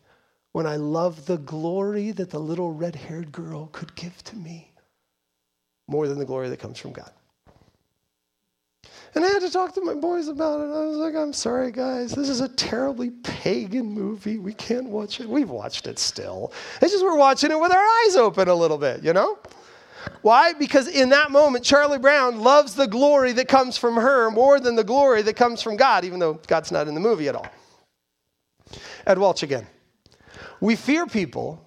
[0.51, 4.71] when I love the glory that the little red haired girl could give to me
[5.87, 7.11] more than the glory that comes from God.
[9.15, 10.71] And I had to talk to my boys about it.
[10.71, 12.11] I was like, I'm sorry, guys.
[12.11, 14.37] This is a terribly pagan movie.
[14.37, 15.27] We can't watch it.
[15.27, 16.53] We've watched it still.
[16.83, 19.39] It's just we're watching it with our eyes open a little bit, you know?
[20.21, 20.53] Why?
[20.53, 24.75] Because in that moment, Charlie Brown loves the glory that comes from her more than
[24.75, 27.47] the glory that comes from God, even though God's not in the movie at all.
[29.05, 29.67] Ed Welch again.
[30.59, 31.65] We fear people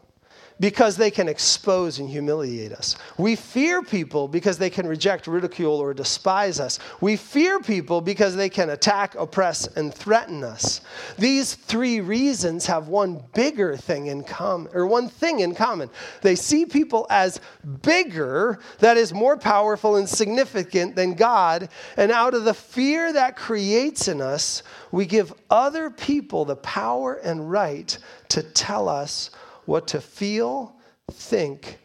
[0.60, 2.96] because they can expose and humiliate us.
[3.18, 6.78] We fear people because they can reject, ridicule, or despise us.
[7.00, 10.80] We fear people because they can attack, oppress, and threaten us.
[11.18, 15.90] These three reasons have one bigger thing in common, or one thing in common.
[16.22, 17.40] They see people as
[17.82, 23.36] bigger, that is more powerful and significant than God, and out of the fear that
[23.36, 24.62] creates in us,
[24.92, 29.30] we give other people the power and right to tell us
[29.66, 30.76] what to feel,
[31.10, 31.78] think,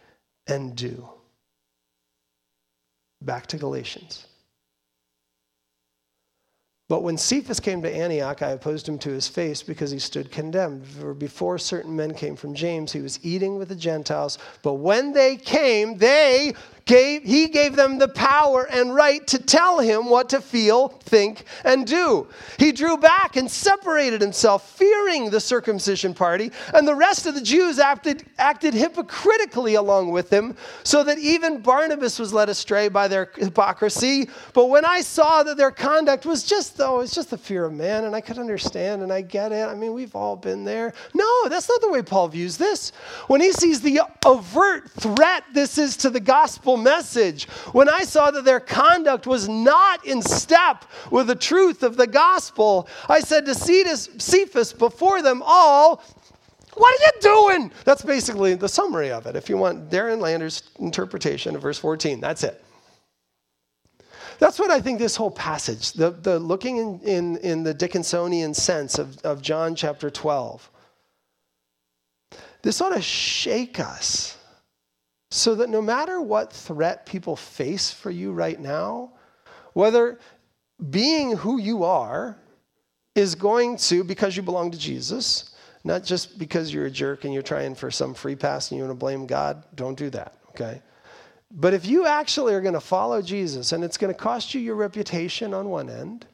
[0.47, 1.07] and do.
[3.21, 4.25] Back to Galatians.
[6.89, 10.31] But when Cephas came to Antioch, I opposed him to his face because he stood
[10.31, 10.87] condemned.
[10.87, 14.39] For before certain men came from James, he was eating with the Gentiles.
[14.63, 16.55] But when they came, they
[16.89, 21.43] gave, he gave them the power and right to tell him what to feel, think,
[21.63, 22.27] and do.
[22.57, 27.41] He drew back and separated himself, fearing the circumcision party, and the rest of the
[27.41, 33.07] Jews acted, acted hypocritically along with him, so that even Barnabas was led astray by
[33.07, 34.27] their hypocrisy.
[34.53, 37.73] But when I saw that their conduct was just, though, it's just the fear of
[37.73, 39.67] man, and I could understand and I get it.
[39.67, 40.93] I mean, we've all been there.
[41.13, 42.93] No, that's not the way Paul views this.
[43.27, 48.31] When he sees the overt threat this is to the gospel message, when I saw
[48.31, 53.45] that their conduct was not in step with the truth of the gospel, I said
[53.45, 56.03] to Cephas before them all,
[56.73, 57.71] what are you doing?
[57.83, 59.35] That's basically the summary of it.
[59.35, 62.63] If you want Darren Lander's interpretation of verse 14, that's it.
[64.39, 68.55] That's what I think this whole passage, the, the looking in, in, in the Dickinsonian
[68.55, 70.69] sense of, of John chapter 12,
[72.61, 74.37] this ought to shake us
[75.31, 79.11] so that no matter what threat people face for you right now,
[79.73, 80.19] whether
[80.89, 82.37] being who you are
[83.15, 87.33] is going to, because you belong to Jesus, not just because you're a jerk and
[87.33, 90.33] you're trying for some free pass and you want to blame God, don't do that,
[90.49, 90.81] okay?
[91.51, 94.61] But if you actually are going to follow Jesus and it's going to cost you
[94.61, 96.25] your reputation on one end,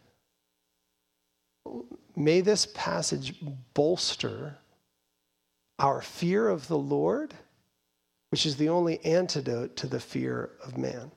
[2.15, 3.36] may this passage
[3.73, 4.58] bolster
[5.79, 7.34] our fear of the Lord
[8.29, 11.11] which is the only antidote to the fear of man.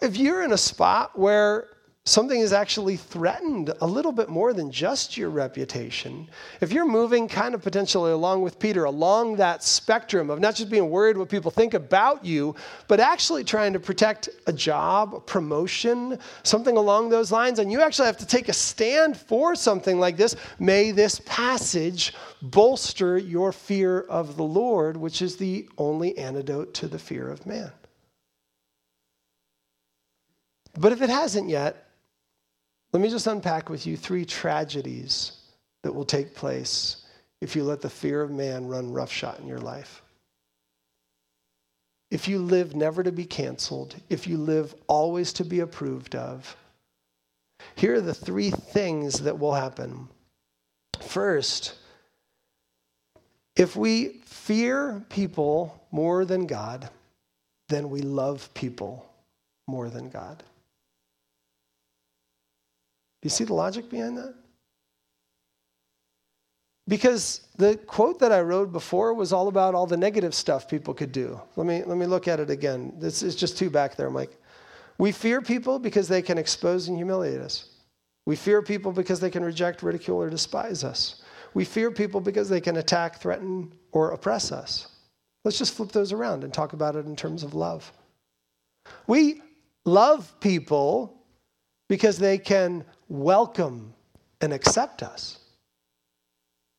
[0.00, 1.68] If you're in a spot where
[2.08, 6.28] something is actually threatened a little bit more than just your reputation.
[6.60, 10.70] If you're moving kind of potentially along with Peter, along that spectrum of not just
[10.70, 12.54] being worried what people think about you,
[12.86, 17.82] but actually trying to protect a job, a promotion, something along those lines, and you
[17.82, 23.52] actually have to take a stand for something like this, may this passage bolster your
[23.52, 27.70] fear of the Lord, which is the only antidote to the fear of man.
[30.78, 31.87] But if it hasn't yet,
[32.92, 35.32] let me just unpack with you three tragedies
[35.82, 37.04] that will take place
[37.40, 40.02] if you let the fear of man run roughshod in your life.
[42.10, 46.56] If you live never to be canceled, if you live always to be approved of,
[47.74, 50.08] here are the three things that will happen.
[51.00, 51.74] First,
[53.56, 56.88] if we fear people more than God,
[57.68, 59.04] then we love people
[59.66, 60.42] more than God.
[63.20, 64.34] Do you see the logic behind that?
[66.86, 70.94] Because the quote that I wrote before was all about all the negative stuff people
[70.94, 71.40] could do.
[71.56, 72.94] Let me, let me look at it again.
[72.98, 74.40] This is just two back there, Mike.
[74.96, 77.68] We fear people because they can expose and humiliate us.
[78.24, 81.22] We fear people because they can reject, ridicule, or despise us.
[81.54, 84.88] We fear people because they can attack, threaten, or oppress us.
[85.44, 87.92] Let's just flip those around and talk about it in terms of love.
[89.06, 89.42] We
[89.84, 91.22] love people
[91.88, 93.94] because they can welcome
[94.40, 95.38] and accept us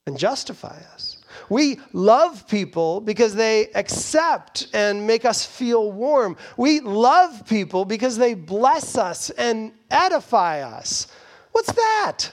[0.08, 1.18] and justify us.
[1.50, 6.38] We love people because they accept and make us feel warm.
[6.58, 11.08] We love people because they bless us and edify us.
[11.52, 12.32] What's that?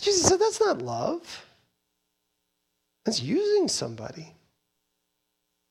[0.00, 1.44] Jesus said, That's not love.
[3.04, 4.34] That's using somebody.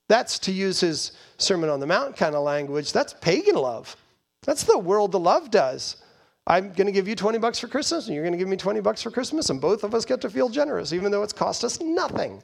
[0.10, 2.94] That's to use his Sermon on the Mount kind of language.
[2.94, 3.96] That's pagan love.
[4.44, 6.03] That's the world the love does.
[6.46, 8.58] I'm going to give you 20 bucks for Christmas, and you're going to give me
[8.58, 11.34] 20 bucks for Christmas, and both of us get to feel generous, even though it's
[11.34, 12.44] cost us nothing.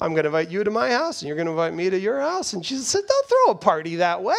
[0.00, 1.98] I'm going to invite you to my house, and you're going to invite me to
[1.98, 2.54] your house.
[2.54, 4.34] And Jesus said, Don't throw a party that way.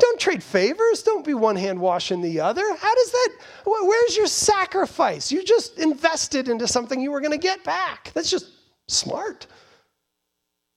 [0.00, 1.04] Don't trade favors.
[1.04, 2.62] Don't be one hand washing the other.
[2.62, 3.28] How does that,
[3.64, 5.30] where's your sacrifice?
[5.30, 8.10] You just invested into something you were going to get back.
[8.14, 8.50] That's just
[8.88, 9.46] smart.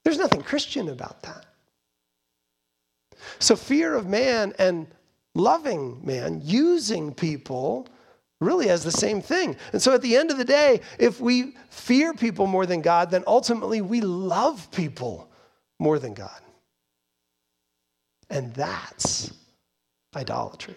[0.04, 1.46] There's nothing Christian about that.
[3.40, 4.88] So, fear of man and
[5.38, 7.88] loving man, using people,
[8.42, 9.56] really as the same thing.
[9.72, 13.12] And so, at the end of the day, if we fear people more than God,
[13.12, 15.30] then ultimately we love people
[15.80, 16.42] more than God.
[18.30, 19.32] And that's
[20.16, 20.76] idolatry.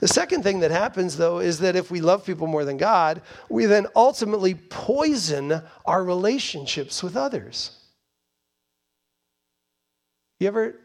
[0.00, 3.20] The second thing that happens, though, is that if we love people more than God,
[3.48, 7.76] we then ultimately poison our relationships with others.
[10.40, 10.76] You ever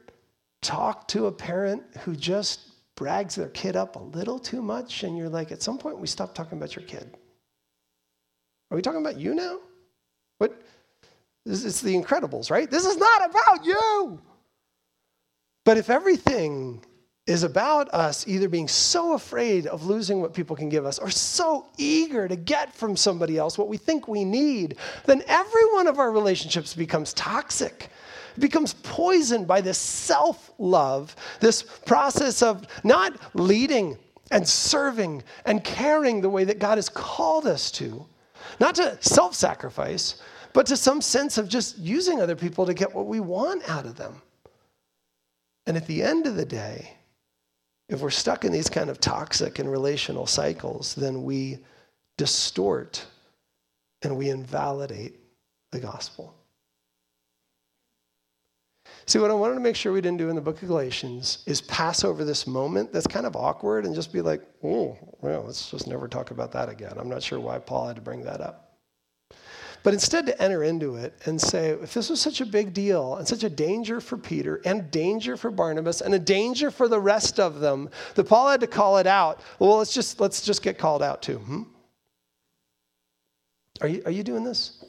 [0.66, 2.62] talk to a parent who just
[2.96, 6.08] brags their kid up a little too much, and you're like, at some point, we
[6.08, 7.16] stop talking about your kid?
[8.72, 9.60] Are we talking about you now?
[10.40, 10.60] What?
[11.46, 12.70] It's the Incredibles, right?
[12.70, 14.20] This is not about you.
[15.66, 16.84] But if everything
[17.28, 21.10] is about us either being so afraid of losing what people can give us or
[21.10, 25.88] so eager to get from somebody else what we think we need, then every one
[25.88, 27.90] of our relationships becomes toxic.
[28.36, 33.98] It becomes poisoned by this self love, this process of not leading
[34.32, 38.06] and serving and caring the way that God has called us to,
[38.60, 40.22] not to self sacrifice,
[40.54, 43.86] but to some sense of just using other people to get what we want out
[43.86, 44.22] of them.
[45.66, 46.92] And at the end of the day,
[47.90, 51.60] if we're stuck in these kind of toxic and relational cycles, then we
[52.18, 53.06] distort
[54.02, 55.20] and we invalidate
[55.72, 56.35] the gospel.
[59.08, 61.44] See, what I wanted to make sure we didn't do in the book of Galatians
[61.46, 65.44] is pass over this moment that's kind of awkward and just be like, oh, well,
[65.46, 66.94] let's just never talk about that again.
[66.98, 68.66] I'm not sure why Paul had to bring that up.
[69.84, 73.18] But instead, to enter into it and say, if this was such a big deal
[73.18, 77.00] and such a danger for Peter and danger for Barnabas and a danger for the
[77.00, 79.42] rest of them, that Paul had to call it out.
[79.60, 81.38] Well, let's just let's just get called out too.
[81.38, 81.62] Hmm?
[83.82, 84.84] Are you are you doing this?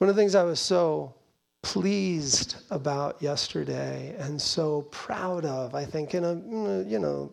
[0.00, 1.14] One of the things I was so
[1.62, 7.30] pleased about yesterday and so proud of, I think, in a mm, you know,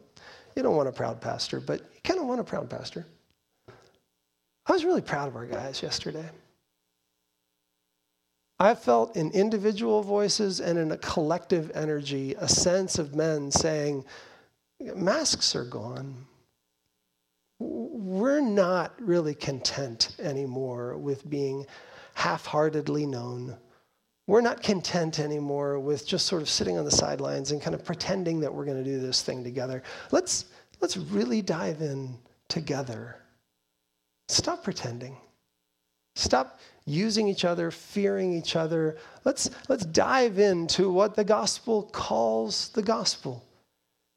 [0.56, 3.06] you don't want a proud pastor, but you kind of want a proud pastor
[4.68, 6.30] I was really proud of our guys yesterday.
[8.60, 14.04] I felt in individual voices and in a collective energy a sense of men saying,
[14.94, 16.26] masks are gone.
[17.60, 21.66] We're not really content anymore with being
[22.18, 23.56] half heartedly known.
[24.28, 27.86] We're not content anymore with just sort of sitting on the sidelines and kind of
[27.86, 29.84] pretending that we're going to do this thing together.
[30.12, 30.46] Let's,
[30.82, 32.18] let's really dive in
[32.50, 33.18] together
[34.30, 35.16] Stop pretending.
[36.16, 38.98] Stop using each other, fearing each other.
[39.24, 43.44] Let's, let's dive into what the gospel calls the gospel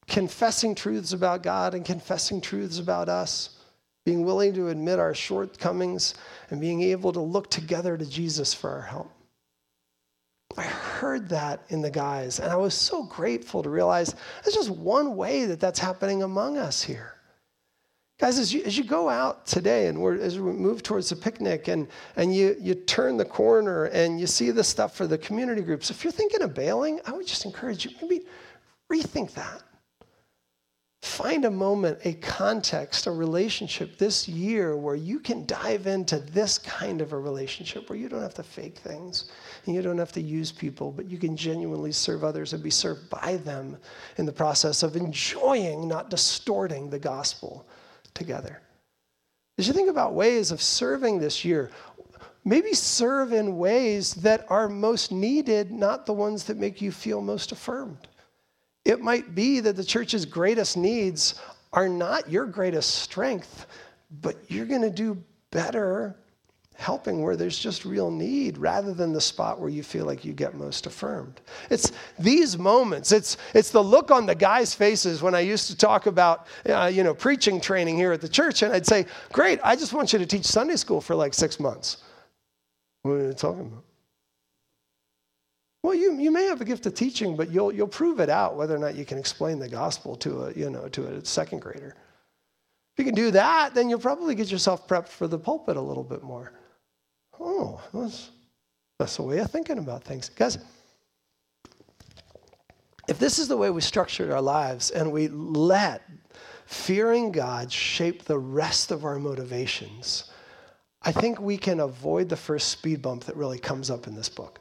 [0.08, 3.59] confessing truths about God and confessing truths about us,
[4.04, 6.14] being willing to admit our shortcomings,
[6.50, 9.10] and being able to look together to Jesus for our help.
[10.56, 14.70] I heard that in the guys, and I was so grateful to realize there's just
[14.70, 17.14] one way that that's happening among us here.
[18.18, 21.68] Guys, as you, as you go out today and as we move towards the picnic
[21.68, 25.62] and, and you, you turn the corner and you see the stuff for the community
[25.62, 28.26] groups, if you're thinking of bailing, I would just encourage you, maybe
[28.92, 29.62] rethink that.
[31.02, 36.58] Find a moment, a context, a relationship this year where you can dive into this
[36.58, 39.30] kind of a relationship where you don't have to fake things
[39.64, 42.70] and you don't have to use people, but you can genuinely serve others and be
[42.70, 43.78] served by them
[44.18, 47.66] in the process of enjoying, not distorting the gospel
[48.12, 48.60] together.
[49.56, 51.70] As you think about ways of serving this year,
[52.44, 57.22] maybe serve in ways that are most needed, not the ones that make you feel
[57.22, 58.08] most affirmed.
[58.84, 61.40] It might be that the church's greatest needs
[61.72, 63.66] are not your greatest strength,
[64.20, 66.16] but you're going to do better
[66.80, 70.32] helping where there's just real need rather than the spot where you feel like you
[70.32, 71.42] get most affirmed.
[71.68, 73.12] It's these moments.
[73.12, 76.90] It's, it's the look on the guys' faces when I used to talk about, uh,
[76.92, 78.62] you know, preaching training here at the church.
[78.62, 81.60] And I'd say, great, I just want you to teach Sunday school for like six
[81.60, 81.98] months.
[83.02, 83.84] What are you talking about?
[85.82, 88.56] Well, you, you may have a gift of teaching, but you'll, you'll prove it out
[88.56, 91.60] whether or not you can explain the gospel to a, you know, to a second
[91.60, 91.96] grader.
[92.96, 95.80] If you can do that, then you'll probably get yourself prepped for the pulpit a
[95.80, 96.52] little bit more.
[97.38, 98.30] Oh, that's,
[98.98, 100.28] that's the way of thinking about things.
[100.28, 100.58] Guys,
[103.08, 106.02] if this is the way we structured our lives and we let
[106.66, 110.30] fearing God shape the rest of our motivations,
[111.02, 114.28] I think we can avoid the first speed bump that really comes up in this
[114.28, 114.60] book.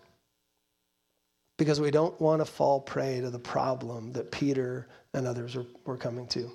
[1.59, 5.67] Because we don't want to fall prey to the problem that Peter and others were,
[5.85, 6.49] were coming to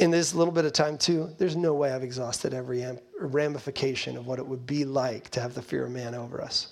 [0.00, 2.84] in this little bit of time, too, there's no way I've exhausted every
[3.18, 6.68] ramification of what it would be like to have the fear of man over us.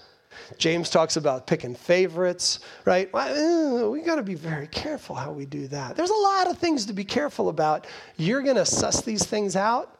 [0.56, 3.12] James talks about picking favorites, right?
[3.12, 5.94] Well, eh, we got to be very careful how we do that.
[5.94, 7.86] There's a lot of things to be careful about.
[8.16, 9.98] You're going to suss these things out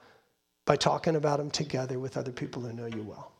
[0.65, 3.33] by talking about them together with other people who know you well.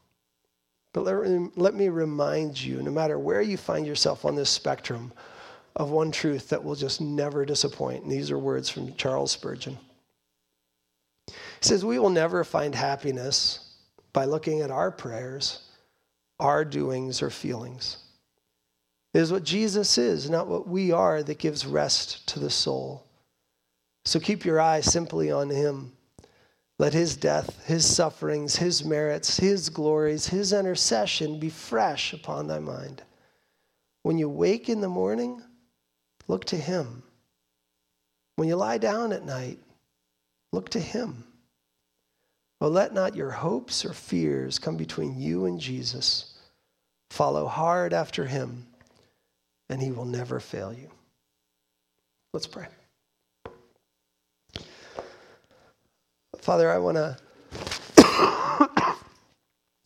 [0.93, 5.13] But let, let me remind you no matter where you find yourself on this spectrum,
[5.79, 8.03] of one truth that will just never disappoint.
[8.03, 9.79] And these are words from Charles Spurgeon.
[11.29, 13.77] He says, We will never find happiness
[14.13, 15.63] by looking at our prayers,
[16.41, 17.99] our doings, or feelings.
[19.15, 23.07] It is what Jesus is, not what we are, that gives rest to the soul.
[24.05, 25.93] So keep your eye simply on Him.
[26.79, 32.59] Let His death, His sufferings, His merits, His glories, His intercession be fresh upon thy
[32.59, 33.03] mind.
[34.03, 35.43] When you wake in the morning,
[36.29, 37.03] Look to Him.
[38.37, 39.59] When you lie down at night,
[40.53, 41.25] look to Him.
[42.61, 46.35] Well, let not your hopes or fears come between you and Jesus.
[47.11, 48.67] Follow hard after Him,
[49.71, 50.91] and He will never fail you.
[52.33, 52.67] Let's pray.
[56.49, 57.15] Father, I want to
[57.99, 58.97] I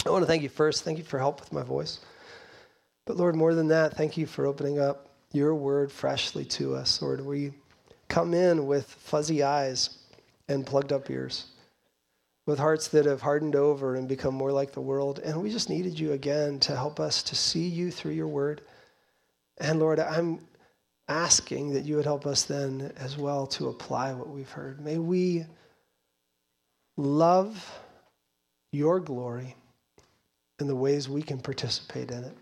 [0.07, 0.85] want to thank you first.
[0.85, 1.99] Thank you for help with my voice.
[3.05, 7.03] But Lord, more than that, thank you for opening up your word freshly to us,
[7.03, 7.21] Lord.
[7.21, 7.53] We
[8.07, 10.05] come in with fuzzy eyes
[10.47, 11.47] and plugged up ears,
[12.47, 15.19] with hearts that have hardened over and become more like the world.
[15.19, 18.61] And we just needed you again to help us to see you through your word.
[19.59, 20.39] And Lord, I'm
[21.09, 24.81] asking that you would help us then as well to apply what we've heard.
[24.81, 25.45] May we
[26.97, 27.81] love
[28.73, 29.55] your glory
[30.59, 32.37] and the ways we can participate in it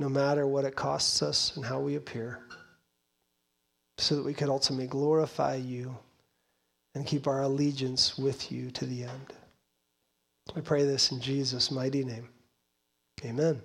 [0.00, 2.38] no matter what it costs us and how we appear,
[3.98, 5.96] so that we could ultimately glorify you
[6.94, 9.32] and keep our allegiance with you to the end.
[10.54, 12.28] We pray this in Jesus' mighty name.
[13.24, 13.60] Amen.